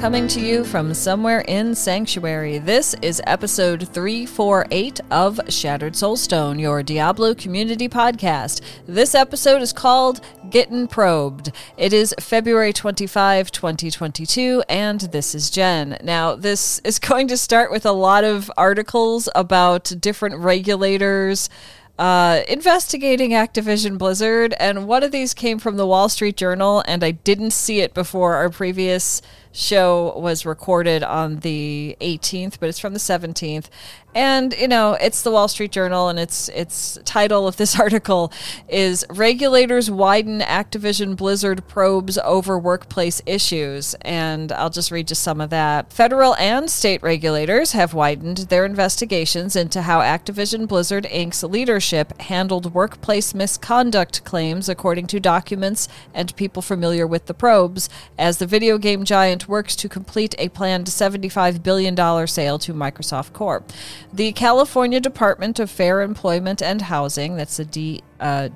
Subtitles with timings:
[0.00, 6.82] Coming to you from somewhere in Sanctuary, this is episode 348 of Shattered Soulstone, your
[6.82, 8.62] Diablo community podcast.
[8.86, 11.52] This episode is called Getting Probed.
[11.76, 15.98] It is February 25, 2022, and this is Jen.
[16.02, 21.50] Now, this is going to start with a lot of articles about different regulators.
[21.98, 27.04] Uh, investigating Activision Blizzard, and one of these came from the Wall Street Journal, and
[27.04, 29.20] I didn't see it before our previous
[29.52, 33.66] show was recorded on the 18th, but it's from the 17th.
[34.14, 38.32] And you know, it's the Wall Street Journal, and its its title of this article
[38.68, 45.40] is "Regulators Widen Activision Blizzard Probes Over Workplace Issues." And I'll just read just some
[45.40, 45.92] of that.
[45.92, 52.74] Federal and state regulators have widened their investigations into how Activision Blizzard Inc.'s leadership handled
[52.74, 58.76] workplace misconduct claims, according to documents and people familiar with the probes, as the video
[58.76, 61.96] game giant works to complete a planned $75 billion
[62.26, 63.72] sale to Microsoft Corp.
[64.12, 68.48] The California Department of Fair Employment and Housing, that's the D, uh,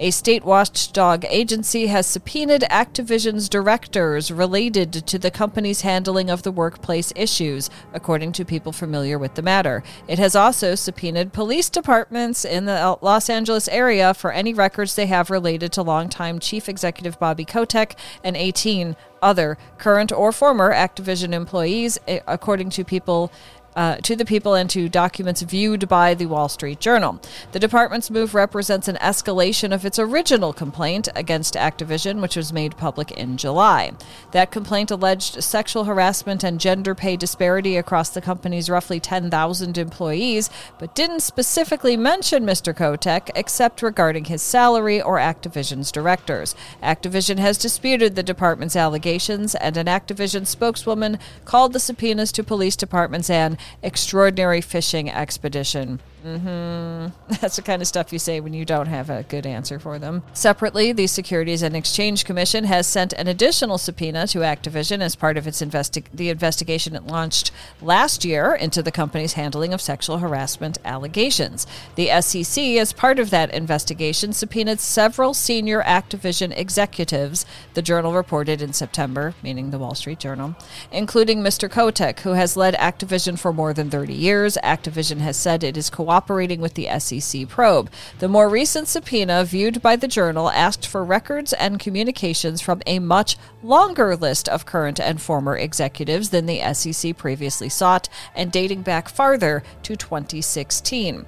[0.00, 6.52] a state watchdog agency, has subpoenaed Activision's directors related to the company's handling of the
[6.52, 9.82] workplace issues, according to people familiar with the matter.
[10.08, 15.06] It has also subpoenaed police departments in the Los Angeles area for any records they
[15.06, 21.32] have related to longtime Chief Executive Bobby Kotick and 18 other current or former Activision
[21.32, 23.32] employees, according to people
[23.76, 27.20] uh, to the people and to documents viewed by the Wall Street Journal.
[27.52, 32.76] The department's move represents an escalation of its original complaint against Activision, which was made
[32.76, 33.92] public in July.
[34.32, 40.50] That complaint alleged sexual harassment and gender pay disparity across the company's roughly 10,000 employees,
[40.78, 42.74] but didn't specifically mention Mr.
[42.74, 46.54] Kotick except regarding his salary or Activision's directors.
[46.82, 52.76] Activision has disputed the department's allegations, and an Activision spokeswoman called the subpoenas to police
[52.76, 56.00] departments an extraordinary fishing expedition.
[56.24, 57.34] Mm-hmm.
[57.40, 59.98] That's the kind of stuff you say when you don't have a good answer for
[59.98, 60.22] them.
[60.32, 65.36] Separately, the Securities and Exchange Commission has sent an additional subpoena to Activision as part
[65.36, 67.50] of its investi- the investigation it launched
[67.82, 71.66] last year into the company's handling of sexual harassment allegations.
[71.94, 78.62] The SEC, as part of that investigation, subpoenaed several senior Activision executives, the journal reported
[78.62, 80.56] in September, meaning the Wall Street Journal,
[80.90, 81.70] including Mr.
[81.70, 84.56] Kotick, who has led Activision for more than 30 years.
[84.64, 87.90] Activision has said it is cooperating cooperating with the SEC probe.
[88.20, 93.00] The more recent subpoena, viewed by the Journal, asked for records and communications from a
[93.00, 98.82] much longer list of current and former executives than the SEC previously sought, and dating
[98.82, 101.26] back farther to 2016.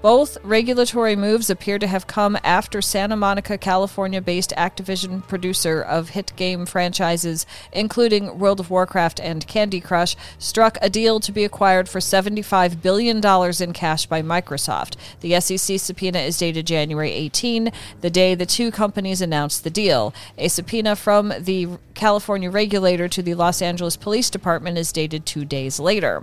[0.00, 6.10] Both regulatory moves appear to have come after Santa Monica, California based Activision producer of
[6.10, 11.42] hit game franchises, including World of Warcraft and Candy Crush, struck a deal to be
[11.42, 13.16] acquired for $75 billion
[13.60, 14.94] in cash by Microsoft.
[15.18, 20.14] The SEC subpoena is dated January 18, the day the two companies announced the deal.
[20.38, 25.44] A subpoena from the California regulator to the Los Angeles Police Department is dated two
[25.44, 26.22] days later.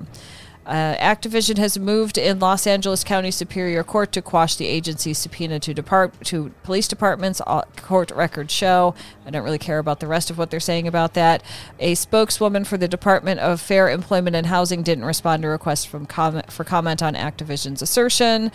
[0.66, 5.60] Uh, Activision has moved in Los Angeles County Superior Court to quash the agency's subpoena
[5.60, 7.40] to depart to police departments.
[7.78, 8.96] Court records show.
[9.26, 11.44] I don't really care about the rest of what they're saying about that.
[11.80, 16.08] A spokeswoman for the Department of Fair Employment and Housing didn't respond to requests from
[16.08, 18.52] comment for comment on Activision's assertion.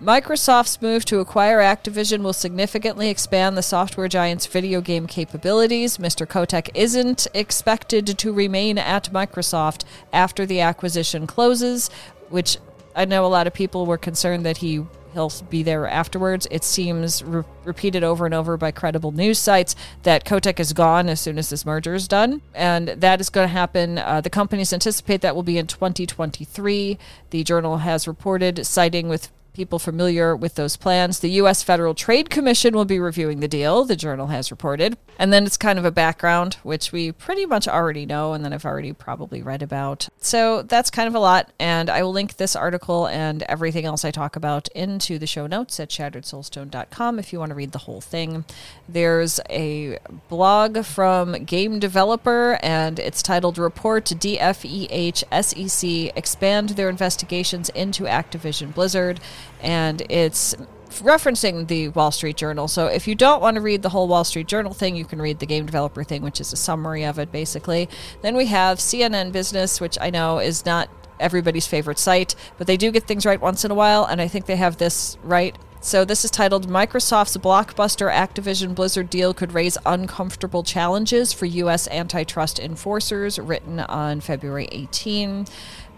[0.00, 5.98] Microsoft's move to acquire Activision will significantly expand the software giant's video game capabilities.
[5.98, 6.26] Mr.
[6.26, 11.90] Kotick isn't expected to remain at Microsoft after the acquisition closes,
[12.30, 12.56] which
[12.96, 16.46] I know a lot of people were concerned that he he'll be there afterwards.
[16.50, 19.74] It seems re- repeated over and over by credible news sites
[20.04, 23.48] that Kotick is gone as soon as this merger is done, and that is going
[23.48, 23.98] to happen.
[23.98, 26.96] Uh, the companies anticipate that will be in 2023.
[27.30, 31.20] The journal has reported, citing with people familiar with those plans.
[31.20, 31.62] The U.S.
[31.62, 34.96] Federal Trade Commission will be reviewing the deal, the journal has reported.
[35.18, 38.52] And then it's kind of a background, which we pretty much already know, and then
[38.52, 40.08] I've already probably read about.
[40.20, 41.50] So that's kind of a lot.
[41.58, 45.46] And I will link this article and everything else I talk about into the show
[45.46, 48.44] notes at shatteredsoulstone.com if you want to read the whole thing.
[48.88, 49.98] There's a
[50.28, 58.74] blog from Game Developer, and it's titled Report DFEH SEC Expand Their Investigations into Activision
[58.74, 59.20] Blizzard
[59.62, 60.54] and it's
[60.98, 62.68] referencing the Wall Street Journal.
[62.68, 65.20] So if you don't want to read the whole Wall Street Journal thing, you can
[65.20, 67.88] read the game developer thing, which is a summary of it basically.
[68.22, 70.88] Then we have CNN Business, which I know is not
[71.20, 74.28] everybody's favorite site, but they do get things right once in a while, and I
[74.28, 75.56] think they have this right.
[75.82, 81.88] So this is titled Microsoft's blockbuster Activision Blizzard deal could raise uncomfortable challenges for US
[81.88, 85.46] antitrust enforcers, written on February 18.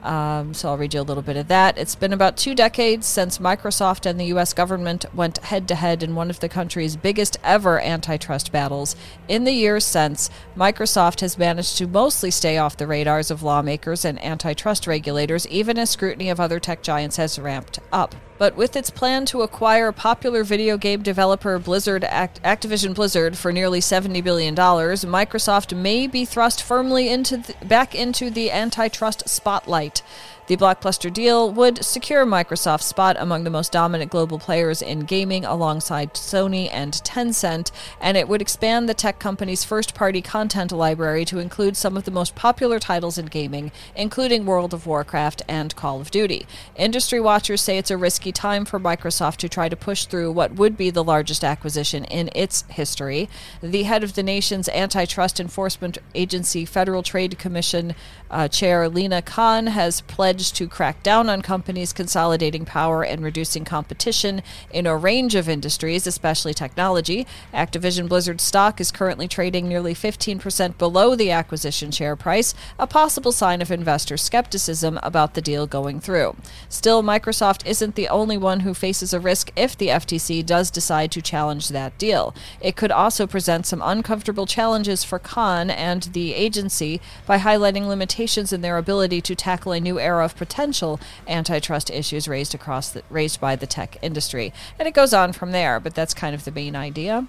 [0.03, 1.79] Um, so I'll read you a little bit of that.
[1.79, 4.53] It's been about two decades since Microsoft and the U.S.
[4.53, 8.97] government went head to head in one of the country's biggest ever antitrust battles.
[9.29, 14.05] In the years since, Microsoft has managed to mostly stay off the radars of lawmakers
[14.05, 18.15] and antitrust regulators, even as scrutiny of other tech giants has ramped up.
[18.43, 23.53] But with its plan to acquire popular video game developer Blizzard Act- Activision Blizzard for
[23.53, 30.03] nearly $70 billion, Microsoft may be thrust firmly into the, back into the antitrust spotlight.
[30.49, 35.45] The blockbuster deal would secure Microsoft's spot among the most dominant global players in gaming
[35.45, 41.25] alongside Sony and Tencent, and it would expand the tech company's first party content library
[41.27, 45.77] to include some of the most popular titles in gaming, including World of Warcraft and
[45.77, 46.45] Call of Duty.
[46.75, 50.55] Industry watchers say it's a risky time for Microsoft to try to push through what
[50.55, 53.29] would be the largest acquisition in its history.
[53.63, 57.95] The head of the nation's antitrust enforcement agency, Federal Trade Commission
[58.29, 63.65] uh, Chair Lina Khan, has pledged to crack down on companies consolidating power and reducing
[63.65, 64.43] competition
[64.73, 67.27] in a range of industries, especially technology.
[67.53, 73.33] Activision Blizzard stock is currently trading nearly 15% below the acquisition share price, a possible
[73.33, 76.37] sign of investor skepticism about the deal going through.
[76.69, 81.11] Still, Microsoft isn't the only one who faces a risk if the FTC does decide
[81.13, 82.35] to challenge that deal.
[82.61, 88.53] It could also present some uncomfortable challenges for Khan and the agency by highlighting limitations
[88.53, 93.03] in their ability to tackle a new era of potential antitrust issues raised across the,
[93.11, 94.53] raised by the tech industry.
[94.79, 97.27] And it goes on from there, but that's kind of the main idea.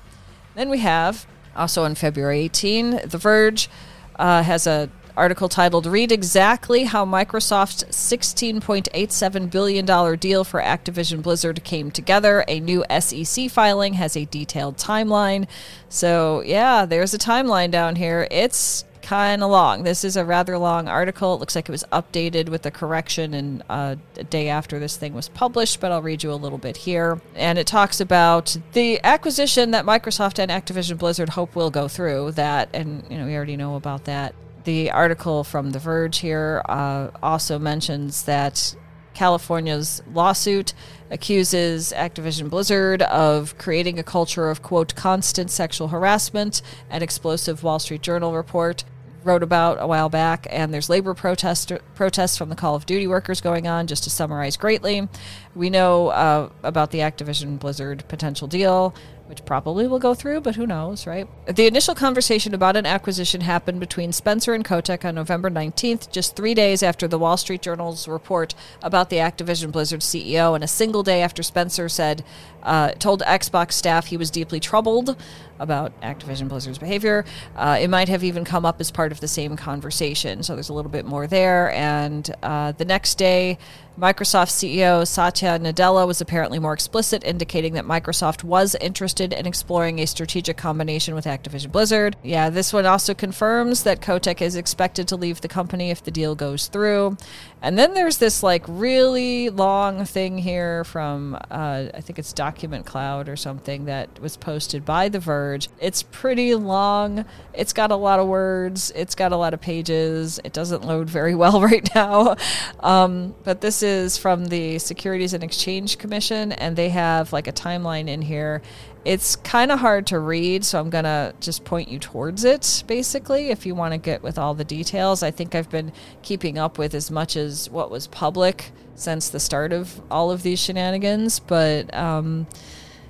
[0.56, 1.26] Then we have
[1.56, 3.70] also on February 18, The Verge
[4.18, 11.64] uh, has a article titled Read Exactly How Microsoft's $16.87 billion deal for Activision Blizzard
[11.64, 12.44] Came Together.
[12.48, 15.48] A new SEC filing has a detailed timeline.
[15.90, 18.28] So, yeah, there's a timeline down here.
[18.32, 19.84] It's kind of long.
[19.84, 21.36] This is a rather long article.
[21.36, 24.98] It looks like it was updated with a correction in uh, a day after this
[24.98, 27.22] thing was published, but I'll read you a little bit here.
[27.36, 32.32] And it talks about the acquisition that Microsoft and Activision Blizzard hope will go through.
[32.32, 34.34] That, and you know, we already know about that.
[34.64, 38.76] The article from The Verge here uh, also mentions that
[39.14, 40.74] California's lawsuit
[41.12, 47.78] accuses Activision Blizzard of creating a culture of, quote, constant sexual harassment, an explosive Wall
[47.78, 48.84] Street Journal report
[49.26, 53.08] wrote about a while back, and there's labor protest, protests from the Call of Duty
[53.08, 55.08] workers going on, just to summarize greatly.
[55.56, 58.94] We know uh, about the Activision Blizzard potential deal
[59.34, 61.28] which probably will go through, but who knows, right?
[61.48, 66.36] The initial conversation about an acquisition happened between Spencer and Kotick on November 19th, just
[66.36, 68.54] three days after the Wall Street Journal's report
[68.84, 72.24] about the Activision Blizzard CEO, and a single day after Spencer said,
[72.62, 75.18] uh, told Xbox staff he was deeply troubled
[75.60, 77.26] about Activision Blizzard's behavior.
[77.56, 80.70] Uh, it might have even come up as part of the same conversation, so there's
[80.70, 81.72] a little bit more there.
[81.72, 83.58] And uh, the next day,
[84.00, 90.00] Microsoft CEO Satya Nadella was apparently more explicit, indicating that Microsoft was interested in exploring
[90.00, 92.16] a strategic combination with Activision Blizzard.
[92.24, 96.10] Yeah, this one also confirms that Kotick is expected to leave the company if the
[96.10, 97.18] deal goes through.
[97.62, 102.88] And then there's this like really long thing here from uh, I think it's Document
[102.88, 105.70] Cloud or something that was posted by The Verge.
[105.80, 107.26] It's pretty long.
[107.54, 108.92] It's got a lot of words.
[108.96, 110.40] It's got a lot of pages.
[110.44, 112.36] It doesn't load very well right now.
[112.80, 117.52] Um, but this is from the Securities and Exchange Commission, and they have like a
[117.52, 118.62] timeline in here.
[119.06, 122.84] It's kind of hard to read, so I'm going to just point you towards it,
[122.88, 125.22] basically, if you want to get with all the details.
[125.22, 129.40] I think I've been keeping up with as much as what was public since the
[129.40, 131.94] start of all of these shenanigans, but.
[131.94, 132.48] Um,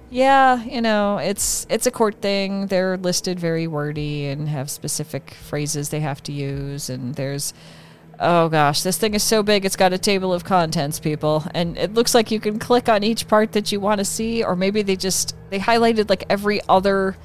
[0.09, 2.67] yeah, you know, it's it's a court thing.
[2.67, 7.51] They're listed very wordy and have specific phrases they have to use, and there's
[8.19, 11.43] Oh gosh, this thing is so big it's got a table of contents, people.
[11.53, 14.43] And it looks like you can click on each part that you want to see,
[14.43, 17.17] or maybe they just they highlighted like every other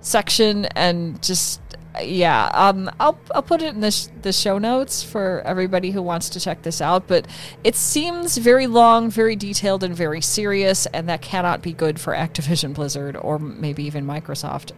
[0.00, 1.60] section and just
[2.02, 6.00] yeah um i'll i'll put it in the, sh- the show notes for everybody who
[6.00, 7.26] wants to check this out but
[7.64, 12.14] it seems very long very detailed and very serious and that cannot be good for
[12.14, 14.70] activision blizzard or maybe even microsoft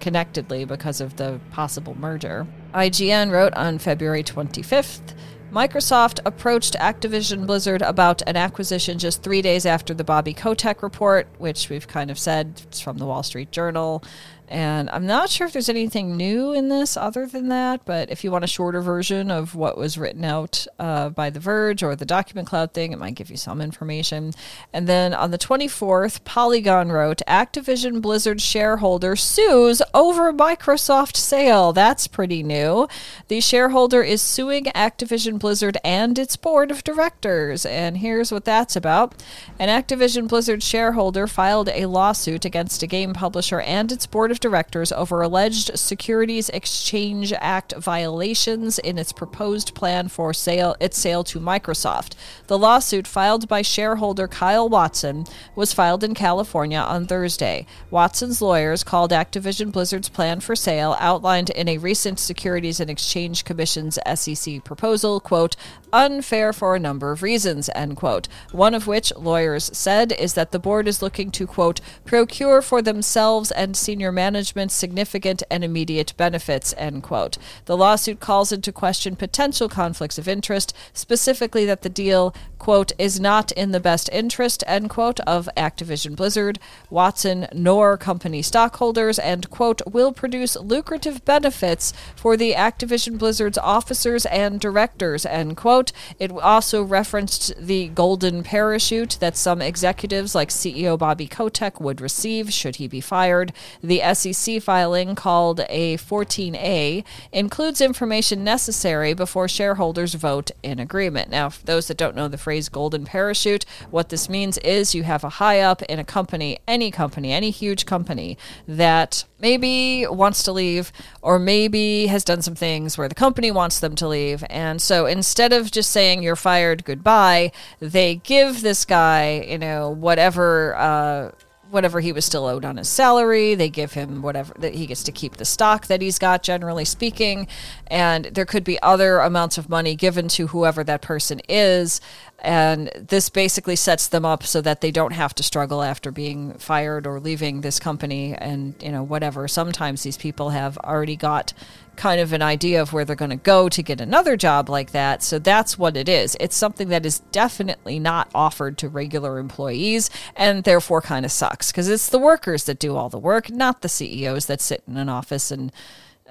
[0.00, 5.14] connectedly because of the possible merger ign wrote on february 25th
[5.50, 11.26] Microsoft approached Activision Blizzard about an acquisition just three days after the Bobby Kotick report,
[11.38, 14.04] which we've kind of said it's from the Wall Street Journal.
[14.50, 18.24] And I'm not sure if there's anything new in this other than that, but if
[18.24, 21.94] you want a shorter version of what was written out uh, by The Verge or
[21.94, 24.32] the Document Cloud thing, it might give you some information.
[24.72, 31.72] And then on the 24th, Polygon wrote Activision Blizzard shareholder sues over Microsoft sale.
[31.72, 32.88] That's pretty new.
[33.28, 37.64] The shareholder is suing Activision Blizzard and its board of directors.
[37.64, 39.14] And here's what that's about
[39.60, 44.39] an Activision Blizzard shareholder filed a lawsuit against a game publisher and its board of
[44.40, 51.22] directors over alleged Securities Exchange Act violations in its proposed plan for sale its sale
[51.24, 52.14] to Microsoft.
[52.46, 57.66] The lawsuit filed by shareholder Kyle Watson was filed in California on Thursday.
[57.90, 63.44] Watson's lawyers called Activision Blizzard's plan for sale outlined in a recent Securities and Exchange
[63.44, 65.54] Commission's SEC proposal, quote,
[65.92, 68.28] unfair for a number of reasons, end quote.
[68.52, 72.80] One of which lawyers said is that the board is looking to, quote, procure for
[72.80, 74.29] themselves and senior management
[74.72, 77.38] significant and immediate benefits, end quote.
[77.64, 83.18] The lawsuit calls into question potential conflicts of interest, specifically that the deal, quote, is
[83.18, 89.50] not in the best interest, end quote, of Activision Blizzard, Watson, nor company stockholders, and,
[89.50, 95.90] quote, will produce lucrative benefits for the Activision Blizzard's officers and directors, end quote.
[96.20, 102.52] It also referenced the golden parachute that some executives, like CEO Bobby Kotick, would receive
[102.52, 103.52] should he be fired.
[103.82, 111.30] The SEC filing, called a 14A, includes information necessary before shareholders vote in agreement.
[111.30, 115.04] Now, for those that don't know the phrase golden parachute, what this means is you
[115.04, 120.42] have a high up in a company, any company, any huge company, that maybe wants
[120.42, 120.90] to leave
[121.22, 124.42] or maybe has done some things where the company wants them to leave.
[124.50, 129.88] And so instead of just saying you're fired, goodbye, they give this guy, you know,
[129.88, 130.74] whatever.
[130.74, 131.30] Uh,
[131.70, 133.54] whatever he was still owed on his salary.
[133.54, 136.84] They give him whatever that he gets to keep the stock that he's got, generally
[136.84, 137.46] speaking.
[137.86, 142.00] And there could be other amounts of money given to whoever that person is.
[142.42, 146.54] And this basically sets them up so that they don't have to struggle after being
[146.54, 149.46] fired or leaving this company and, you know, whatever.
[149.46, 151.52] Sometimes these people have already got
[151.96, 154.92] kind of an idea of where they're going to go to get another job like
[154.92, 155.22] that.
[155.22, 156.34] So that's what it is.
[156.40, 161.70] It's something that is definitely not offered to regular employees and therefore kind of sucks
[161.70, 164.96] because it's the workers that do all the work, not the CEOs that sit in
[164.96, 165.72] an office and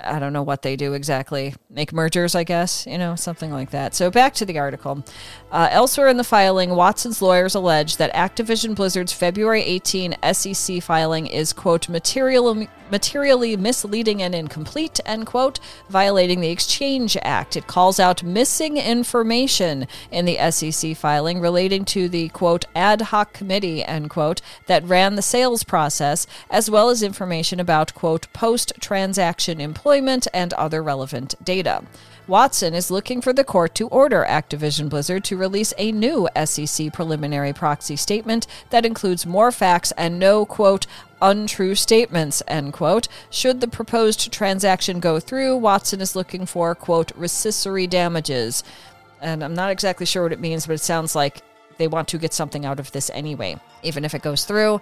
[0.04, 1.56] I don't know what they do exactly.
[1.70, 3.96] Make mergers, I guess, you know, something like that.
[3.96, 5.04] So back to the article.
[5.52, 11.28] Uh, elsewhere in the filing, Watson's lawyers allege that Activision Blizzard's February 18 SEC filing
[11.28, 17.56] is, quote, material, materially misleading and incomplete, end quote, violating the Exchange Act.
[17.56, 23.34] It calls out missing information in the SEC filing relating to the, quote, ad hoc
[23.34, 28.74] committee, end quote, that ran the sales process, as well as information about, quote, post
[28.80, 31.84] transaction employment and other relevant data.
[32.30, 36.94] Watson is looking for the court to order Activision Blizzard to release a new SEC
[36.94, 40.86] preliminary proxy statement that includes more facts and no, quote,
[41.24, 43.08] untrue statements, end quote.
[43.32, 48.64] Should the proposed transaction go through, Watson is looking for, quote, rescissory damages.
[49.22, 51.42] And I'm not exactly sure what it means, but it sounds like
[51.80, 54.80] they want to get something out of this anyway, even if it goes through.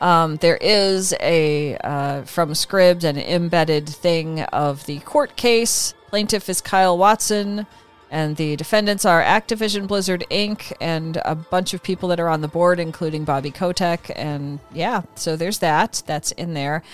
[0.00, 5.94] Um, there is a, uh, from Scribd, an embedded thing of the court case.
[6.08, 7.66] Plaintiff is Kyle Watson,
[8.10, 10.72] and the defendants are Activision Blizzard Inc.
[10.80, 14.12] and a bunch of people that are on the board, including Bobby Kotick.
[14.14, 16.02] And yeah, so there's that.
[16.06, 16.84] That's in there.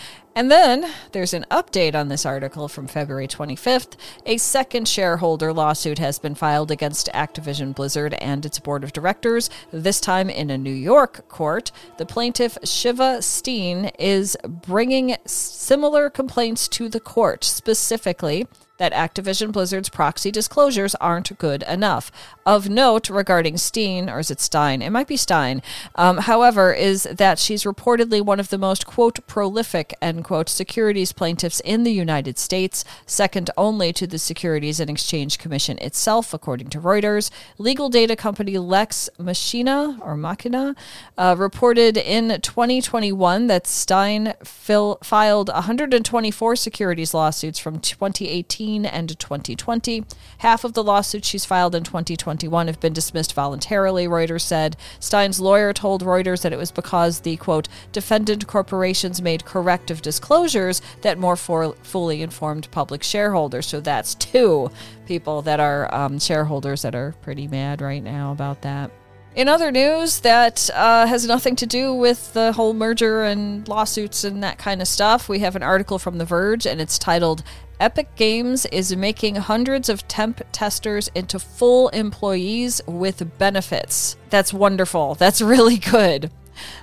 [0.40, 3.97] And then there's an update on this article from February 25th.
[4.25, 9.50] A second shareholder lawsuit has been filed against Activision Blizzard and its board of directors,
[9.70, 11.73] this time in a New York court.
[11.99, 17.44] The plaintiff, Shiva Steen, is bringing similar complaints to the court.
[17.44, 18.47] Specifically,
[18.80, 22.10] that Activision Blizzard's proxy disclosures aren't good enough.
[22.46, 24.80] Of note regarding Steen, or is it Stein?
[24.80, 25.60] It might be Stein.
[25.96, 31.12] Um, however, is that she's reportedly one of the most, quote, prolific, end quote, securities
[31.12, 36.70] plaintiffs in the United States, second only to the Securities and Exchange Commission itself, according
[36.70, 37.30] to Reuters.
[37.58, 40.75] Legal data company Lex Machina, or Machina,
[41.18, 50.05] uh, reported in 2021 that Stein fil- filed 124 securities lawsuits from 2018 and 2020.
[50.39, 54.77] Half of the lawsuits she's filed in 2021 have been dismissed voluntarily, Reuters said.
[54.99, 60.81] Stein's lawyer told Reuters that it was because the, quote, defendant corporations made corrective disclosures
[61.03, 63.67] that more for- fully informed public shareholders.
[63.67, 64.71] So that's two
[65.07, 68.91] people that are um, shareholders that are pretty mad right now about that.
[69.37, 74.25] In other news that uh, has nothing to do with the whole merger and lawsuits
[74.25, 77.45] and that kind of stuff, we have an article from The Verge and it's titled
[77.80, 84.18] Epic Games is making hundreds of temp testers into full employees with benefits.
[84.28, 85.14] That's wonderful.
[85.18, 86.30] That's really good.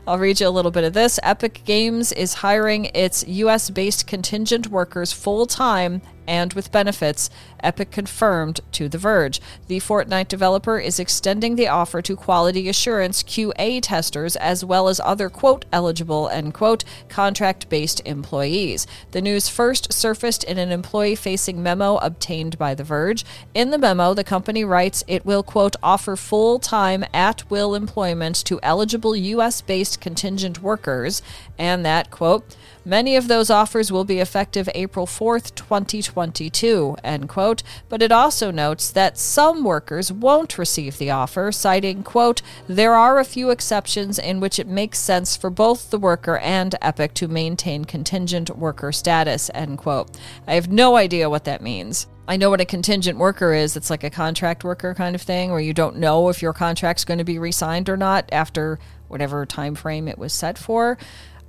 [0.07, 1.19] I'll read you a little bit of this.
[1.21, 7.29] Epic Games is hiring its US based contingent workers full time and with benefits,
[7.63, 9.41] Epic confirmed to The Verge.
[9.67, 14.99] The Fortnite developer is extending the offer to quality assurance QA testers as well as
[14.99, 18.85] other quote eligible end quote contract based employees.
[19.11, 23.25] The news first surfaced in an employee facing memo obtained by The Verge.
[23.53, 28.35] In the memo, the company writes it will quote offer full time at will employment
[28.45, 31.21] to eligible US based contingent workers
[31.57, 32.55] and that quote
[32.87, 37.61] Many of those offers will be effective April 4th, 2022, end quote.
[37.89, 43.19] But it also notes that some workers won't receive the offer, citing, quote, there are
[43.19, 47.27] a few exceptions in which it makes sense for both the worker and Epic to
[47.27, 50.17] maintain contingent worker status, end quote.
[50.47, 52.07] I have no idea what that means.
[52.25, 53.75] I know what a contingent worker is.
[53.75, 57.03] It's like a contract worker kind of thing where you don't know if your contract's
[57.03, 58.79] going to be re-signed or not after
[59.09, 60.97] whatever time frame it was set for.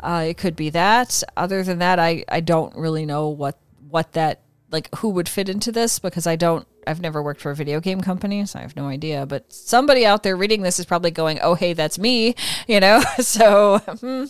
[0.01, 1.23] Uh, it could be that.
[1.37, 5.49] Other than that, I, I don't really know what what that like who would fit
[5.49, 8.63] into this because I don't I've never worked for a video game company, so I
[8.63, 9.27] have no idea.
[9.27, 12.35] But somebody out there reading this is probably going, "Oh, hey, that's me,"
[12.67, 13.01] you know.
[13.19, 14.25] so, hmm.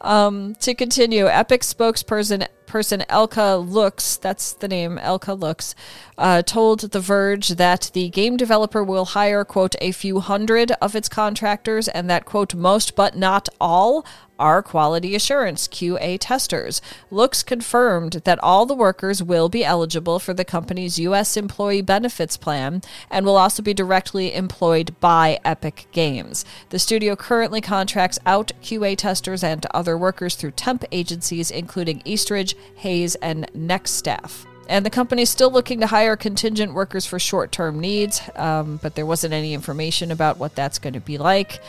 [0.00, 5.76] um, to continue, Epic spokesperson person Elka Looks, that's the name, Elka Looks,
[6.18, 10.96] uh, told The Verge that the game developer will hire, quote, a few hundred of
[10.96, 14.04] its contractors and that, quote, most but not all
[14.38, 16.80] are quality assurance QA testers.
[17.10, 21.36] looks confirmed that all the workers will be eligible for the company's U.S.
[21.36, 26.44] employee benefits plan and will also be directly employed by Epic Games.
[26.70, 32.56] The studio currently contracts out QA testers and other workers through temp agencies, including Eastridge,
[32.76, 34.46] Hayes, and NextStaff.
[34.68, 38.78] And the company is still looking to hire contingent workers for short term needs, um,
[38.82, 41.60] but there wasn't any information about what that's going to be like.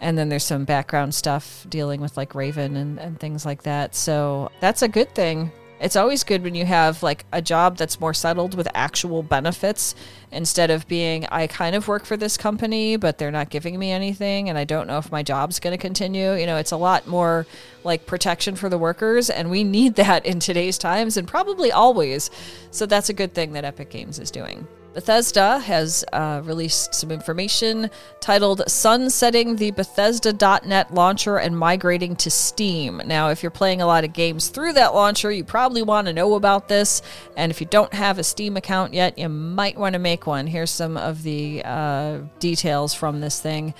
[0.00, 3.94] And then there's some background stuff dealing with like Raven and, and things like that.
[3.94, 5.52] So that's a good thing.
[5.80, 9.94] It's always good when you have like a job that's more settled with actual benefits
[10.30, 13.90] instead of being, I kind of work for this company, but they're not giving me
[13.90, 16.34] anything and I don't know if my job's going to continue.
[16.34, 17.46] You know, it's a lot more
[17.82, 22.30] like protection for the workers and we need that in today's times and probably always.
[22.70, 24.66] So that's a good thing that Epic Games is doing.
[24.92, 33.00] Bethesda has uh, released some information titled Sunsetting the Bethesda.net launcher and migrating to Steam.
[33.06, 36.12] Now, if you're playing a lot of games through that launcher, you probably want to
[36.12, 37.02] know about this.
[37.36, 40.48] And if you don't have a Steam account yet, you might want to make one.
[40.48, 43.74] Here's some of the uh, details from this thing.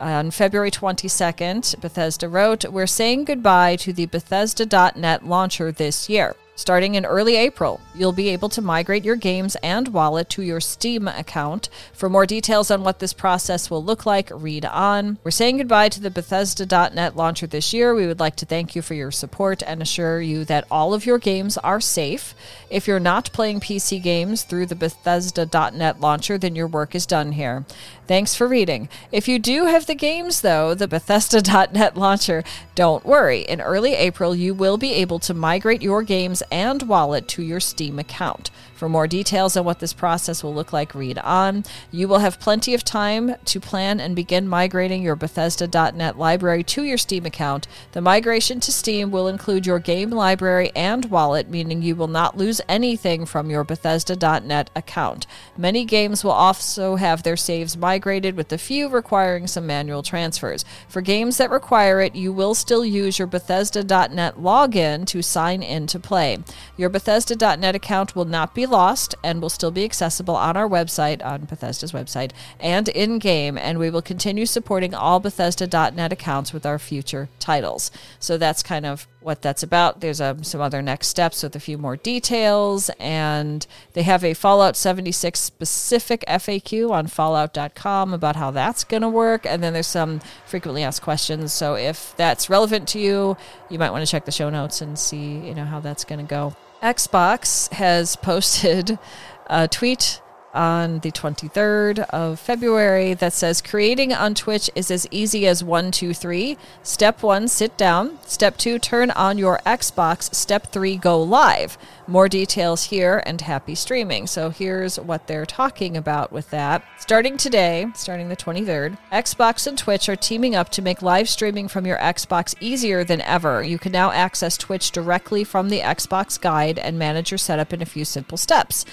[0.00, 6.34] On February 22nd, Bethesda wrote, We're saying goodbye to the Bethesda.net launcher this year.
[6.58, 10.60] Starting in early April, you'll be able to migrate your games and wallet to your
[10.60, 11.68] Steam account.
[11.92, 15.18] For more details on what this process will look like, read on.
[15.22, 17.94] We're saying goodbye to the Bethesda.net launcher this year.
[17.94, 21.06] We would like to thank you for your support and assure you that all of
[21.06, 22.34] your games are safe.
[22.68, 27.30] If you're not playing PC games through the Bethesda.net launcher, then your work is done
[27.30, 27.66] here.
[28.08, 28.88] Thanks for reading.
[29.12, 32.42] If you do have the games, though, the Bethesda.net launcher,
[32.74, 33.40] don't worry.
[33.40, 37.60] In early April, you will be able to migrate your games and wallet to your
[37.60, 38.50] Steam account.
[38.78, 41.64] For more details on what this process will look like, read on.
[41.90, 46.84] You will have plenty of time to plan and begin migrating your Bethesda.net library to
[46.84, 47.66] your Steam account.
[47.90, 52.36] The migration to Steam will include your game library and wallet, meaning you will not
[52.36, 55.26] lose anything from your Bethesda.net account.
[55.56, 60.64] Many games will also have their saves migrated with a few requiring some manual transfers.
[60.88, 65.88] For games that require it, you will still use your Bethesda.net login to sign in
[65.88, 66.38] to play.
[66.76, 71.24] Your Bethesda.net account will not be lost and will still be accessible on our website,
[71.24, 76.64] on Bethesda's website, and in game, and we will continue supporting all Bethesda.net accounts with
[76.64, 77.90] our future titles.
[78.18, 80.00] So that's kind of what that's about.
[80.00, 84.34] There's um, some other next steps with a few more details, and they have a
[84.34, 89.44] Fallout 76 specific FAQ on Fallout.com about how that's going to work.
[89.44, 91.52] And then there's some frequently asked questions.
[91.52, 93.36] So if that's relevant to you,
[93.68, 96.24] you might want to check the show notes and see you know how that's going
[96.24, 96.54] to go.
[96.82, 99.00] Xbox has posted
[99.46, 100.22] a tweet
[100.54, 105.90] on the 23rd of February that says creating on Twitch is as easy as one,
[105.90, 106.56] two, three.
[106.82, 108.18] Step one, sit down.
[108.26, 110.34] Step two, turn on your Xbox.
[110.34, 111.78] Step three, go live.
[112.06, 114.26] More details here and happy streaming.
[114.26, 116.82] So here's what they're talking about with that.
[116.98, 121.68] Starting today, starting the 23rd, Xbox and Twitch are teaming up to make live streaming
[121.68, 123.62] from your Xbox easier than ever.
[123.62, 127.82] You can now access Twitch directly from the Xbox guide and manage your setup in
[127.82, 128.86] a few simple steps.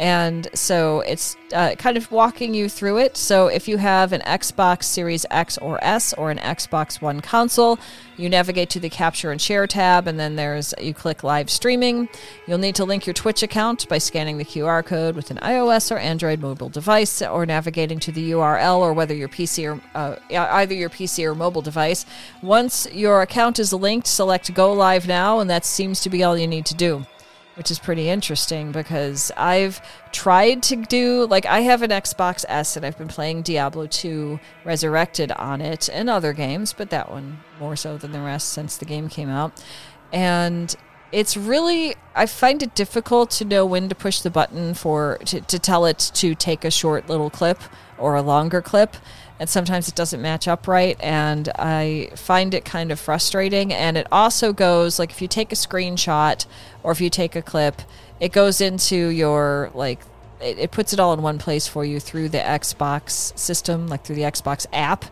[0.00, 3.18] And so it's uh, kind of walking you through it.
[3.18, 7.78] So if you have an Xbox Series X or S or an Xbox One console,
[8.16, 12.08] you navigate to the capture and share tab, and then there's you click live streaming.
[12.46, 15.94] You'll need to link your Twitch account by scanning the QR code with an iOS
[15.94, 20.16] or Android mobile device, or navigating to the URL, or whether your PC or uh,
[20.30, 22.06] either your PC or mobile device.
[22.40, 26.38] Once your account is linked, select Go Live Now, and that seems to be all
[26.38, 27.04] you need to do
[27.60, 32.74] which is pretty interesting because I've tried to do like I have an Xbox S
[32.74, 37.40] and I've been playing Diablo 2 Resurrected on it and other games, but that one
[37.58, 39.62] more so than the rest since the game came out.
[40.10, 40.74] And
[41.12, 45.42] it's really I find it difficult to know when to push the button for to,
[45.42, 47.58] to tell it to take a short little clip
[47.98, 48.96] or a longer clip
[49.40, 53.72] and sometimes it doesn't match up right and i find it kind of frustrating.
[53.72, 56.46] And it also goes like if you take a screenshot
[56.82, 57.82] or if you take a clip
[58.20, 60.00] it goes into your like
[60.40, 64.04] it, it puts it all in one place for you through the xbox system like
[64.04, 65.06] through the xbox app.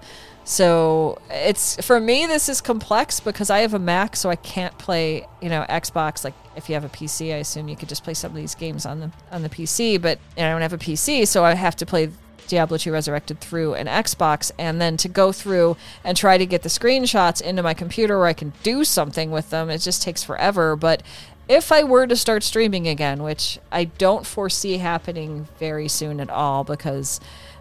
[0.45, 4.77] So it's for me this is complex because I have a Mac so I can't
[4.79, 6.25] play, you know, Xbox.
[6.25, 8.55] Like if you have a PC, I assume you could just play some of these
[8.55, 11.77] games on the on the PC, but I don't have a PC, so I have
[11.77, 12.11] to play
[12.49, 16.63] Diablo 2 Resurrected through an Xbox and then to go through and try to get
[16.63, 20.25] the screenshots into my computer where I can do something with them, it just takes
[20.25, 20.77] forever.
[20.77, 21.03] But
[21.49, 26.31] if I were to start streaming again, which I don't foresee happening very soon at
[26.31, 27.21] all because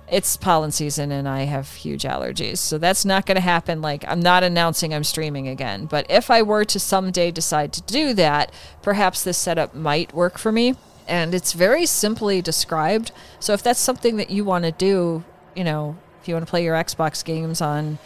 [0.09, 2.57] it's pollen season and I have huge allergies.
[2.57, 3.81] So that's not going to happen.
[3.81, 5.85] Like, I'm not announcing I'm streaming again.
[5.85, 10.37] But if I were to someday decide to do that, perhaps this setup might work
[10.37, 10.75] for me
[11.07, 13.11] and it's very simply described.
[13.39, 15.23] So if that's something that you want to do,
[15.55, 17.99] you know, if you want to play your Xbox games on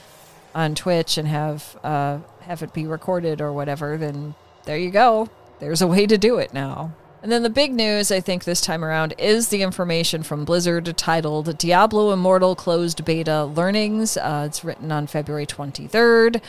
[0.54, 4.36] on Twitch and have uh, have it be recorded or whatever, then
[4.66, 5.30] there you go.
[5.60, 6.94] There's a way to do it now.
[7.24, 10.98] And then the big news, I think, this time around is the information from Blizzard
[10.98, 14.18] titled Diablo Immortal Closed Beta Learnings.
[14.18, 16.42] Uh, it's written on February 23rd.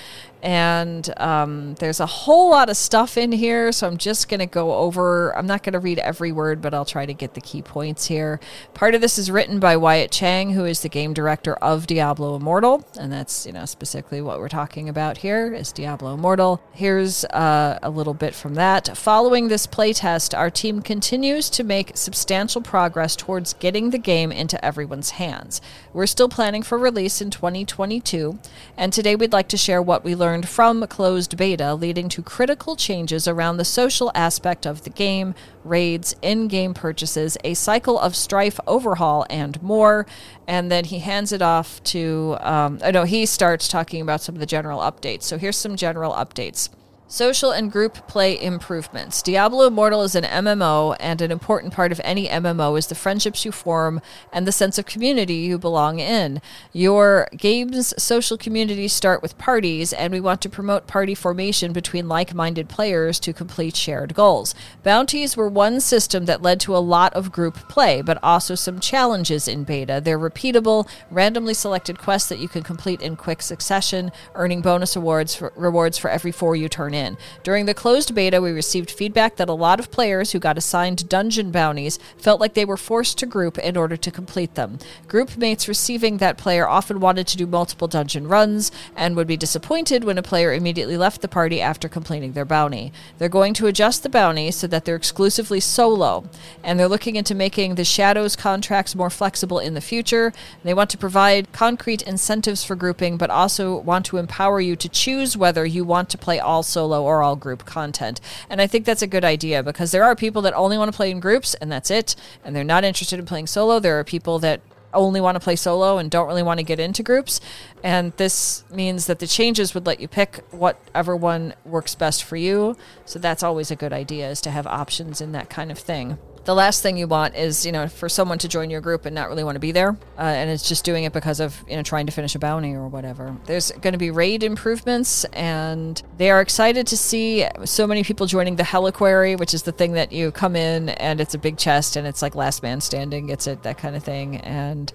[0.43, 4.47] And um, there's a whole lot of stuff in here, so I'm just going to
[4.47, 5.37] go over.
[5.37, 8.07] I'm not going to read every word, but I'll try to get the key points
[8.07, 8.41] here.
[8.75, 12.35] Part of this is written by Wyatt Chang, who is the game director of Diablo
[12.35, 16.61] Immortal, and that's you know specifically what we're talking about here is Diablo Immortal.
[16.73, 18.97] Here's uh, a little bit from that.
[18.97, 24.65] Following this playtest, our team continues to make substantial progress towards getting the game into
[24.65, 25.61] everyone's hands.
[25.93, 28.39] We're still planning for release in 2022,
[28.77, 32.77] and today we'd like to share what we learned from closed beta, leading to critical
[32.77, 38.15] changes around the social aspect of the game, raids, in game purchases, a cycle of
[38.15, 40.07] strife overhaul, and more.
[40.47, 44.37] And then he hands it off to, um, oh no, he starts talking about some
[44.37, 45.25] of the general updates.
[45.25, 46.69] So here's some general updates.
[47.13, 49.21] Social and group play improvements.
[49.21, 53.45] Diablo Immortal is an MMO, and an important part of any MMO is the friendships
[53.45, 54.01] you form
[54.33, 56.41] and the sense of community you belong in.
[56.73, 62.09] Your game's social communities start with parties, and we want to promote party formation between
[62.09, 64.55] like minded players to complete shared goals.
[64.83, 68.81] Bounties were one system that led to a lot of group play, but also some
[68.81, 70.01] challenges in beta.
[70.03, 75.35] They're repeatable, randomly selected quests that you can complete in quick succession, earning bonus awards
[75.35, 77.19] for, rewards for every four you turn in in.
[77.43, 81.09] During the closed beta, we received feedback that a lot of players who got assigned
[81.09, 84.79] dungeon bounties felt like they were forced to group in order to complete them.
[85.09, 89.37] Group mates receiving that player often wanted to do multiple dungeon runs and would be
[89.37, 92.93] disappointed when a player immediately left the party after completing their bounty.
[93.19, 96.25] They're going to adjust the bounty so that they're exclusively solo,
[96.63, 100.33] and they're looking into making the Shadows contracts more flexible in the future.
[100.63, 104.89] They want to provide concrete incentives for grouping, but also want to empower you to
[104.89, 108.21] choose whether you want to play all solo or all group content.
[108.51, 110.97] And I think that's a good idea because there are people that only want to
[110.97, 113.79] play in groups and that's it, and they're not interested in playing solo.
[113.79, 114.61] There are people that
[114.95, 117.41] only want to play solo and don't really want to get into groups.
[117.83, 122.37] And this means that the changes would let you pick whatever one works best for
[122.37, 122.77] you.
[123.07, 126.19] So that's always a good idea is to have options in that kind of thing
[126.45, 129.15] the last thing you want is you know for someone to join your group and
[129.15, 131.77] not really want to be there uh, and it's just doing it because of you
[131.77, 136.03] know trying to finish a bounty or whatever there's going to be raid improvements and
[136.19, 139.93] they are excited to see so many people joining the Helliquary which is the thing
[139.93, 143.27] that you come in and it's a big chest and it's like last man standing
[143.27, 144.93] gets it that kind of thing and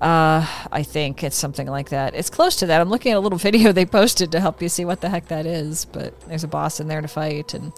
[0.00, 2.14] uh, I think it's something like that.
[2.14, 2.80] It's close to that.
[2.80, 5.28] I'm looking at a little video they posted to help you see what the heck
[5.28, 7.72] that is, but there's a boss in there to fight, and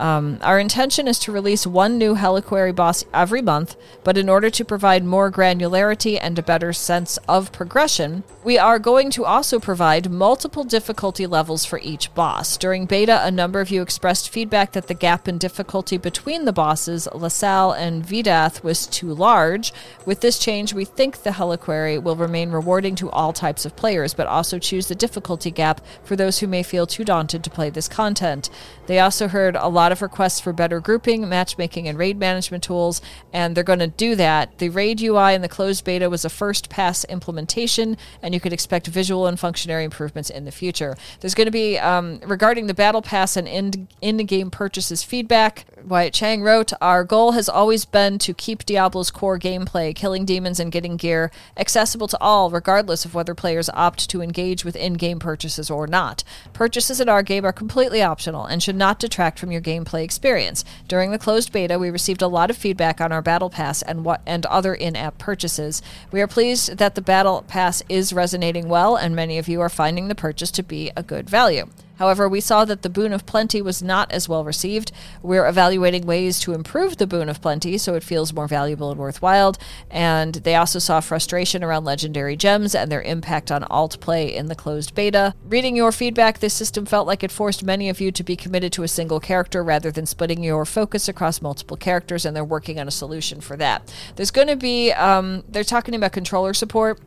[0.00, 4.48] um, our intention is to release one new Helliquary boss every month, but in order
[4.48, 9.60] to provide more granularity and a better sense of progression, we are going to also
[9.60, 12.56] provide multiple difficulty levels for each boss.
[12.56, 16.52] During beta, a number of you expressed feedback that the gap in difficulty between the
[16.52, 19.72] bosses, Lassal and Vitath, was too large.
[20.06, 24.14] With this change, we think the Helliquary will remain rewarding to all types of players,
[24.14, 27.68] but also choose the difficulty gap for those who may feel too daunted to play
[27.68, 28.48] this content.
[28.86, 33.00] They also heard a lot of requests for better grouping, matchmaking, and raid management tools,
[33.32, 34.58] and they're going to do that.
[34.58, 38.52] The raid UI in the closed beta was a first pass implementation, and you could
[38.52, 40.96] expect visual and functionary improvements in the future.
[41.20, 46.12] There's going to be, um, regarding the battle pass and in game purchases feedback, Wyatt
[46.12, 50.72] Chang wrote, Our goal has always been to keep Diablo's core gameplay, killing demons and
[50.72, 55.18] getting gear, accessible to all, regardless of whether players opt to engage with in game
[55.18, 56.24] purchases or not.
[56.52, 60.64] Purchases in our game are completely optional and should not detract from your gameplay experience.
[60.88, 64.04] During the closed beta, we received a lot of feedback on our Battle Pass and
[64.04, 65.82] what and other in-app purchases.
[66.12, 69.68] We are pleased that the Battle Pass is resonating well, and many of you are
[69.68, 71.68] finding the purchase to be a good value.
[72.00, 74.90] However, we saw that the Boon of Plenty was not as well received.
[75.22, 78.98] We're evaluating ways to improve the Boon of Plenty so it feels more valuable and
[78.98, 79.54] worthwhile.
[79.90, 84.46] And they also saw frustration around legendary gems and their impact on alt play in
[84.46, 85.34] the closed beta.
[85.44, 88.72] Reading your feedback, this system felt like it forced many of you to be committed
[88.72, 92.80] to a single character rather than splitting your focus across multiple characters, and they're working
[92.80, 93.92] on a solution for that.
[94.16, 96.98] There's going to be, um, they're talking about controller support.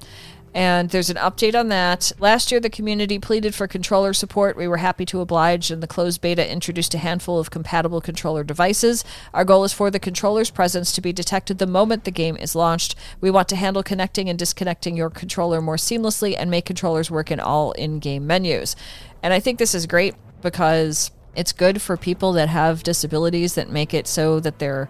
[0.55, 2.11] And there's an update on that.
[2.19, 4.55] Last year, the community pleaded for controller support.
[4.55, 8.43] We were happy to oblige, and the closed beta introduced a handful of compatible controller
[8.43, 9.03] devices.
[9.33, 12.55] Our goal is for the controller's presence to be detected the moment the game is
[12.55, 12.95] launched.
[13.19, 17.31] We want to handle connecting and disconnecting your controller more seamlessly and make controllers work
[17.31, 18.75] in all in game menus.
[19.23, 23.71] And I think this is great because it's good for people that have disabilities that
[23.71, 24.87] make it so that they're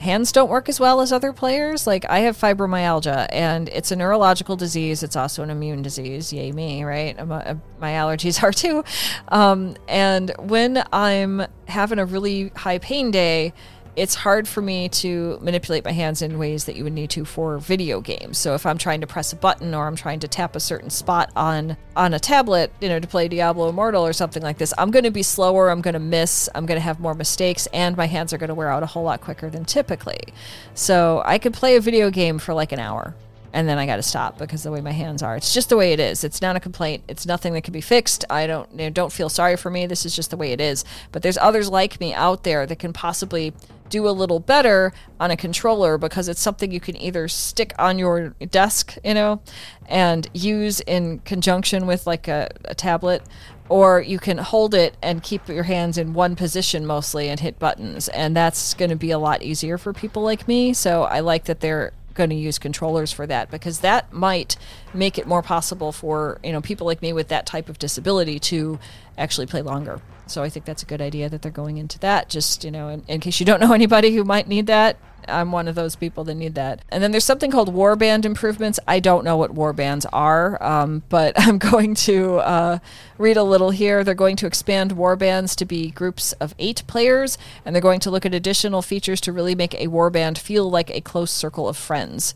[0.00, 1.86] hands don't work as well as other players.
[1.86, 5.02] Like I have fibromyalgia, and it's a neurological disease.
[5.02, 6.32] It's also an immune disease.
[6.32, 7.18] Yay me, right?
[7.18, 8.82] Uh, my allergies are too.
[9.28, 13.52] Um, and when I'm having a really high pain day,
[13.96, 17.24] it's hard for me to manipulate my hands in ways that you would need to
[17.24, 18.38] for video games.
[18.38, 20.90] So if I'm trying to press a button or I'm trying to tap a certain
[20.90, 24.72] spot on on a tablet, you know, to play Diablo Immortal or something like this,
[24.78, 27.66] I'm going to be slower, I'm going to miss, I'm going to have more mistakes
[27.72, 30.20] and my hands are going to wear out a whole lot quicker than typically.
[30.74, 33.14] So I could play a video game for like an hour
[33.52, 35.36] and then I got to stop because the way my hands are.
[35.36, 36.22] It's just the way it is.
[36.24, 37.02] It's not a complaint.
[37.08, 38.24] It's nothing that can be fixed.
[38.30, 39.86] I don't you know, don't feel sorry for me.
[39.86, 40.84] This is just the way it is.
[41.12, 43.52] But there's others like me out there that can possibly
[43.90, 47.98] do a little better on a controller because it's something you can either stick on
[47.98, 49.42] your desk, you know,
[49.86, 53.22] and use in conjunction with like a, a tablet,
[53.68, 57.58] or you can hold it and keep your hands in one position mostly and hit
[57.58, 58.08] buttons.
[58.08, 60.72] And that's going to be a lot easier for people like me.
[60.72, 64.56] So I like that they're going to use controllers for that because that might
[64.92, 68.38] make it more possible for you know people like me with that type of disability
[68.38, 68.78] to
[69.16, 70.00] actually play longer.
[70.30, 72.28] So I think that's a good idea that they're going into that.
[72.28, 74.96] Just you know, in, in case you don't know anybody who might need that,
[75.28, 76.82] I'm one of those people that need that.
[76.88, 78.80] And then there's something called warband improvements.
[78.86, 82.78] I don't know what warbands are, um, but I'm going to uh,
[83.18, 84.04] read a little here.
[84.04, 88.10] They're going to expand warbands to be groups of eight players, and they're going to
[88.10, 91.76] look at additional features to really make a warband feel like a close circle of
[91.76, 92.34] friends.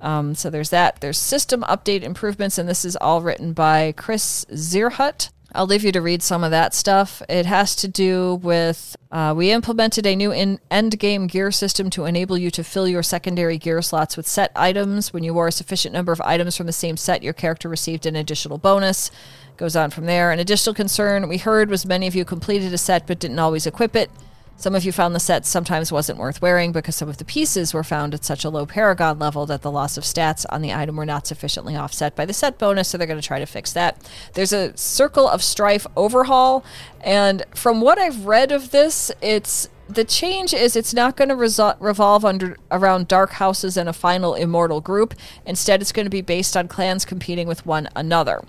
[0.00, 1.00] Um, so there's that.
[1.00, 5.30] There's system update improvements, and this is all written by Chris Zierhut.
[5.56, 7.22] I'll leave you to read some of that stuff.
[7.28, 11.88] It has to do with uh, we implemented a new in- end game gear system
[11.90, 15.12] to enable you to fill your secondary gear slots with set items.
[15.12, 18.04] When you wore a sufficient number of items from the same set, your character received
[18.04, 19.10] an additional bonus.
[19.56, 20.30] Goes on from there.
[20.30, 23.66] An additional concern we heard was many of you completed a set but didn't always
[23.66, 24.10] equip it.
[24.58, 27.74] Some of you found the set sometimes wasn't worth wearing because some of the pieces
[27.74, 30.72] were found at such a low paragon level that the loss of stats on the
[30.72, 33.46] item were not sufficiently offset by the set bonus, so they're going to try to
[33.46, 33.98] fix that.
[34.32, 36.64] There's a Circle of Strife overhaul,
[37.02, 41.36] and from what I've read of this, it's the change is it's not going to
[41.36, 45.14] resol- revolve under around dark houses and a final immortal group.
[45.44, 48.42] Instead, it's going to be based on clans competing with one another.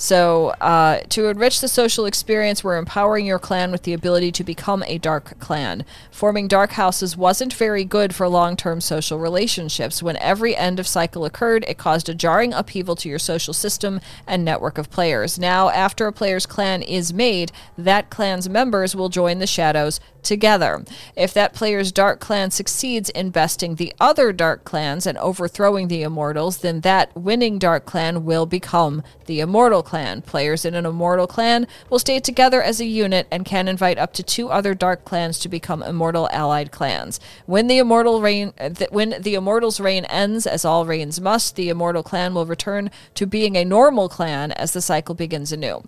[0.00, 4.44] So, uh, to enrich the social experience, we're empowering your clan with the ability to
[4.44, 5.84] become a dark clan.
[6.12, 10.00] Forming dark houses wasn't very good for long term social relationships.
[10.00, 14.00] When every end of cycle occurred, it caused a jarring upheaval to your social system
[14.24, 15.36] and network of players.
[15.36, 20.84] Now, after a player's clan is made, that clan's members will join the shadows together.
[21.16, 26.02] If that player's dark clan succeeds in besting the other dark clans and overthrowing the
[26.02, 30.20] immortals, then that winning dark clan will become the immortal clan.
[30.20, 34.12] Players in an immortal clan will stay together as a unit and can invite up
[34.12, 37.18] to two other dark clans to become immortal allied clans.
[37.46, 41.70] When the immortal reign th- when the immortal's reign ends as all reigns must, the
[41.70, 45.82] immortal clan will return to being a normal clan as the cycle begins anew.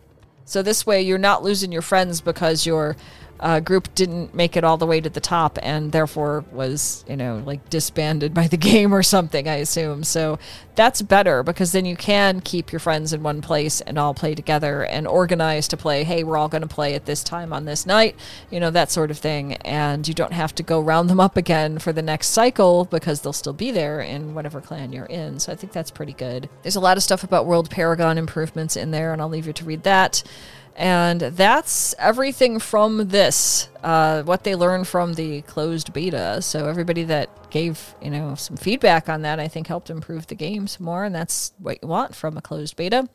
[0.47, 2.97] So this way you're not losing your friends because you're
[3.41, 7.17] uh, group didn't make it all the way to the top and therefore was, you
[7.17, 10.05] know, like disbanded by the game or something, I assume.
[10.05, 10.39] So
[10.75, 14.35] that's better because then you can keep your friends in one place and all play
[14.35, 17.65] together and organize to play, hey, we're all going to play at this time on
[17.65, 18.15] this night,
[18.51, 19.55] you know, that sort of thing.
[19.57, 23.23] And you don't have to go round them up again for the next cycle because
[23.23, 25.39] they'll still be there in whatever clan you're in.
[25.41, 26.49] So I think that's pretty good.
[26.63, 29.53] There's a lot of stuff about World Paragon improvements in there, and I'll leave you
[29.55, 30.23] to read that.
[30.77, 36.41] And that's everything from this, uh, what they learned from the closed beta.
[36.41, 40.35] So everybody that gave, you know, some feedback on that, I think helped improve the
[40.35, 41.05] game some more.
[41.05, 43.09] And that's what you want from a closed beta.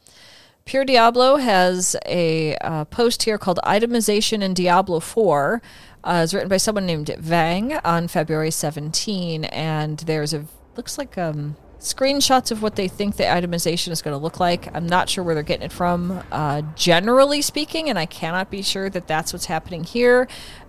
[0.65, 5.61] Pure Diablo has a uh, post here called Itemization in Diablo 4.
[6.03, 9.45] Uh, it's written by someone named Vang on February 17.
[9.45, 14.13] And there's a, looks like, um, screenshots of what they think the itemization is going
[14.13, 14.73] to look like.
[14.75, 18.61] I'm not sure where they're getting it from, uh, generally speaking, and I cannot be
[18.61, 20.27] sure that that's what's happening here.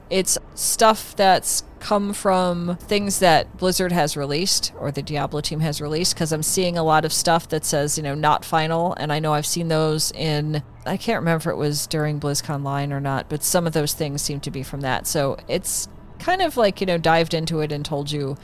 [0.09, 5.81] It's stuff that's come from things that Blizzard has released or the Diablo team has
[5.81, 8.95] released because I'm seeing a lot of stuff that says, you know, not final.
[8.95, 12.93] And I know I've seen those in, I can't remember if it was during BlizzConline
[12.93, 15.07] or not, but some of those things seem to be from that.
[15.07, 15.89] So it's
[16.19, 18.37] kind of like, you know, dived into it and told you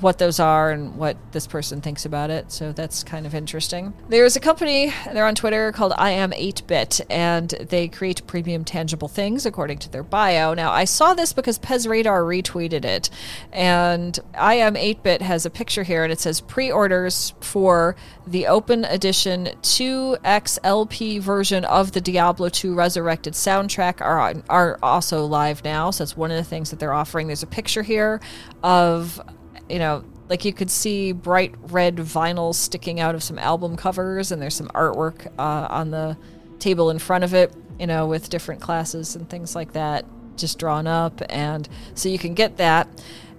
[0.00, 2.50] what those are and what this person thinks about it.
[2.52, 3.92] So that's kind of interesting.
[4.08, 9.08] There's a company, they're on Twitter called I Am 8-Bit, and they create premium tangible
[9.08, 10.54] things according to their bio.
[10.54, 13.10] Now, I saw this because PezRadar retweeted it,
[13.52, 18.84] and I Am 8-Bit has a picture here, and it says pre-orders for the open
[18.84, 25.90] edition 2XLP version of the Diablo 2 Resurrected soundtrack are, are also live now.
[25.90, 27.26] So that's one of the things that they're offering.
[27.26, 28.20] There's a picture here
[28.62, 29.20] of
[29.68, 34.32] you know, like you could see bright red vinyl sticking out of some album covers,
[34.32, 36.16] and there's some artwork uh, on the
[36.58, 40.04] table in front of it, you know, with different classes and things like that
[40.36, 41.20] just drawn up.
[41.28, 42.88] And so you can get that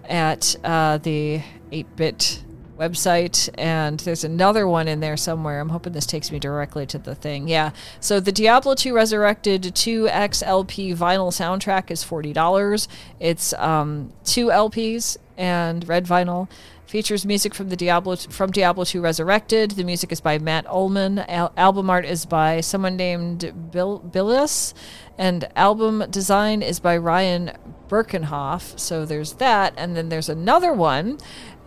[0.07, 2.43] at uh, the 8 bit
[2.79, 3.49] website.
[3.57, 5.59] And there's another one in there somewhere.
[5.59, 7.47] I'm hoping this takes me directly to the thing.
[7.47, 7.71] Yeah.
[7.99, 12.87] So the diablo 2 resurrected 2xlp vinyl soundtrack is $40
[13.19, 16.47] it's um, two lps and red vinyl
[16.85, 19.71] features music from the Diablo from Diablo 2 Resurrected.
[19.71, 21.23] The music is by Matt Uelmen.
[21.29, 24.73] Al- album art is by someone named Bill Billis,
[25.17, 27.51] and album design is by Ryan
[27.87, 28.79] Birkenhoff.
[28.79, 31.19] So there's that, and then there's another one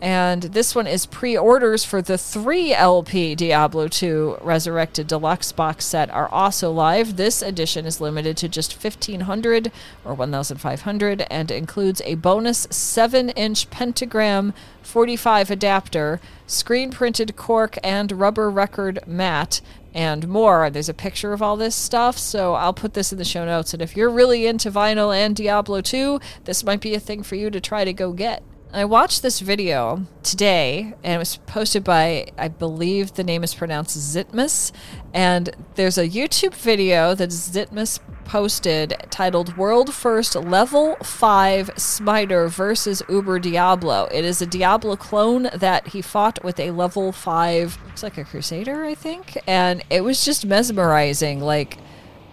[0.03, 5.85] and this one is pre orders for the 3 LP Diablo 2 Resurrected Deluxe box
[5.85, 7.17] set are also live.
[7.17, 9.71] This edition is limited to just 1500
[10.05, 18.11] or 1500 and includes a bonus 7 inch pentagram 45 adapter, screen printed cork and
[18.11, 19.61] rubber record mat,
[19.95, 20.69] and more.
[20.69, 23.73] There's a picture of all this stuff, so I'll put this in the show notes.
[23.73, 27.37] And if you're really into vinyl and Diablo 2, this might be a thing for
[27.37, 28.43] you to try to go get.
[28.75, 33.55] I watched this video today, and it was posted by, I believe the name is
[33.55, 34.73] pronounced Zitmus.
[35.13, 43.03] And there's a YouTube video that Zitmus posted titled World First Level 5 Smiter versus
[43.11, 44.09] Uber Diablo.
[44.11, 48.25] It is a Diablo clone that he fought with a level 5, looks like a
[48.25, 49.37] Crusader, I think.
[49.47, 51.41] And it was just mesmerizing.
[51.41, 51.77] Like,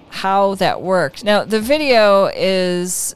[0.09, 1.23] how that worked.
[1.23, 3.15] Now, the video is,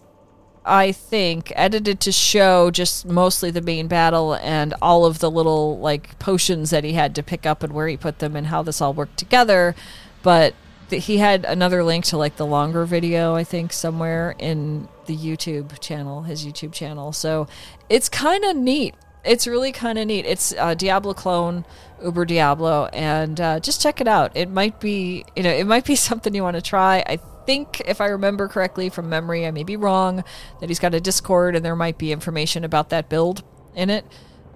[0.65, 5.78] I think, edited to show just mostly the main battle and all of the little
[5.80, 8.63] like potions that he had to pick up and where he put them and how
[8.63, 9.76] this all worked together.
[10.21, 10.54] But
[10.89, 15.17] th- he had another link to like the longer video, I think, somewhere in the
[15.17, 17.12] YouTube channel, his YouTube channel.
[17.12, 17.47] So
[17.89, 18.95] it's kind of neat.
[19.26, 20.26] It's really kind of neat.
[20.26, 21.65] It's a Diablo clone,
[22.02, 24.36] Uber Diablo, and uh, just check it out.
[24.36, 27.03] It might be, you know, it might be something you want to try.
[27.05, 30.24] I think, if I remember correctly from memory, I may be wrong,
[30.60, 33.44] that he's got a Discord and there might be information about that build
[33.76, 34.06] in it.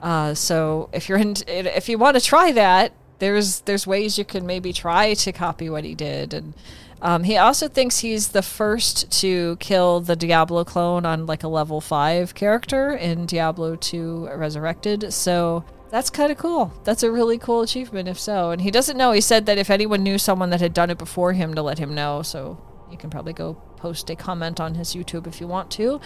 [0.01, 4.25] Uh, so if you're in, if you want to try that, there's there's ways you
[4.25, 6.53] can maybe try to copy what he did and
[7.01, 11.47] um, he also thinks he's the first to kill the Diablo clone on like a
[11.47, 15.13] level 5 character in Diablo 2 Resurrected.
[15.13, 16.73] So that's kind of cool.
[16.83, 18.49] That's a really cool achievement, if so.
[18.49, 19.11] And he doesn't know.
[19.11, 21.77] He said that if anyone knew someone that had done it before him, to let
[21.77, 22.23] him know.
[22.23, 22.57] So
[22.91, 25.99] you can probably go post a comment on his YouTube if you want to.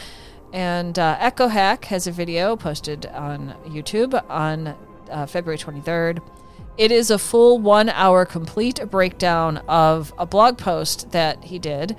[0.54, 4.76] And uh, Echo Hack has a video posted on YouTube on
[5.10, 6.22] uh, February 23rd.
[6.78, 11.96] It is a full one hour complete breakdown of a blog post that he did.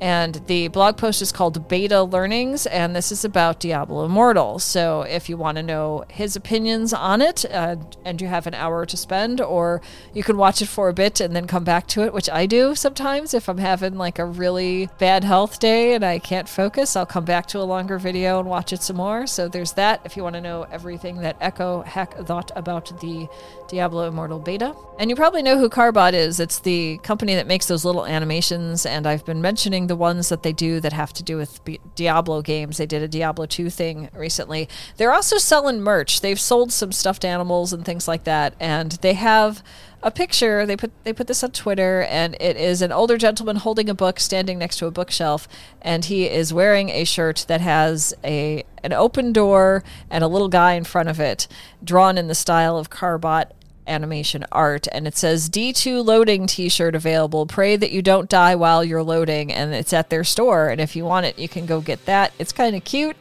[0.00, 4.58] And the blog post is called Beta Learnings, and this is about Diablo Immortal.
[4.58, 8.52] So, if you want to know his opinions on it, uh, and you have an
[8.52, 9.80] hour to spend, or
[10.12, 12.44] you can watch it for a bit and then come back to it, which I
[12.44, 16.94] do sometimes if I'm having like a really bad health day and I can't focus,
[16.94, 19.26] I'll come back to a longer video and watch it some more.
[19.26, 23.28] So, there's that if you want to know everything that Echo Hack thought about the
[23.68, 24.74] Diablo Immortal beta.
[24.98, 26.38] And you probably know who Carbot is.
[26.38, 30.42] It's the company that makes those little animations, and I've been mentioning the ones that
[30.42, 32.76] they do that have to do with B- Diablo games.
[32.76, 34.68] They did a Diablo 2 thing recently.
[34.96, 36.20] They're also selling merch.
[36.20, 39.62] They've sold some stuffed animals and things like that, and they have
[40.02, 40.66] a picture.
[40.66, 43.94] They put they put this on Twitter, and it is an older gentleman holding a
[43.94, 45.48] book, standing next to a bookshelf,
[45.82, 50.48] and he is wearing a shirt that has a an open door and a little
[50.48, 51.48] guy in front of it,
[51.82, 53.50] drawn in the style of Carbot
[53.86, 57.46] animation art and it says D2 loading t-shirt available.
[57.46, 60.96] Pray that you don't die while you're loading and it's at their store and if
[60.96, 62.32] you want it you can go get that.
[62.38, 63.16] It's kind of cute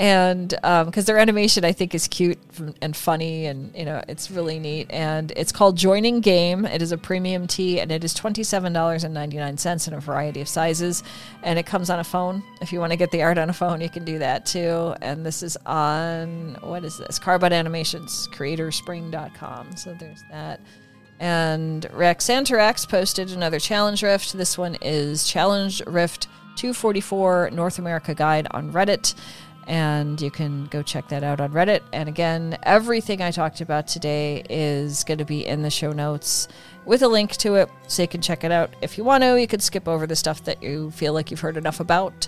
[0.00, 2.38] and because um, their animation I think is cute
[2.80, 4.90] and funny, and you know it's really neat.
[4.90, 6.64] And it's called Joining Game.
[6.64, 9.86] It is a premium tee, and it is twenty seven dollars and ninety nine cents
[9.86, 11.02] in a variety of sizes.
[11.42, 12.42] And it comes on a phone.
[12.62, 14.94] If you want to get the art on a phone, you can do that too.
[15.02, 17.18] And this is on what is this?
[17.18, 19.76] Carbot Animations, CreatorSpring.com.
[19.76, 20.60] So there's that.
[21.18, 24.32] And Rex Raxantarax posted another challenge rift.
[24.32, 26.26] This one is Challenge Rift
[26.56, 29.14] 244 North America Guide on Reddit
[29.70, 31.82] and you can go check that out on Reddit.
[31.92, 36.48] And again, everything I talked about today is going to be in the show notes
[36.84, 38.74] with a link to it so you can check it out.
[38.82, 41.38] If you want to, you can skip over the stuff that you feel like you've
[41.38, 42.26] heard enough about.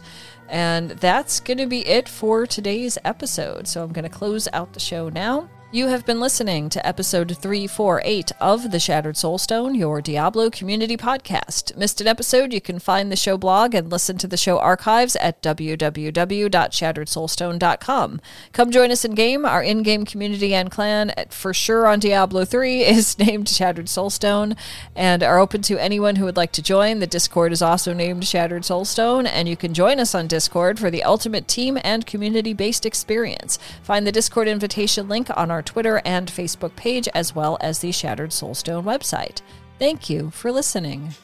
[0.49, 3.67] And that's going to be it for today's episode.
[3.67, 5.49] So I'm going to close out the show now.
[5.75, 11.75] You have been listening to episode 348 of The Shattered Soulstone, your Diablo community podcast.
[11.79, 12.53] Missed an episode?
[12.53, 18.21] You can find the show blog and listen to the show archives at www.shatteredsoulstone.com.
[18.53, 19.47] Come join us in game.
[19.47, 24.55] Our in game community and clan, for sure on Diablo 3, is named Shattered Soulstone
[24.95, 26.99] and are open to anyone who would like to join.
[26.99, 30.91] The Discord is also named Shattered Soulstone, and you can join us on Discord for
[30.91, 33.59] the ultimate team and community based experience.
[33.83, 37.93] Find the Discord invitation link on our Twitter and Facebook page, as well as the
[37.93, 39.43] Shattered Soulstone website.
[39.79, 41.15] Thank you for listening.